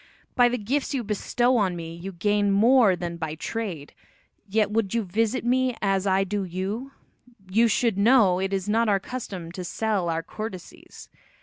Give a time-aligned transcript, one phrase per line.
[0.35, 3.93] By the gifts you bestow on me you gain more than by trade,
[4.47, 6.93] yet would you visit me as I do you,
[7.47, 11.07] you should know it is not our custom to sell our courtesies.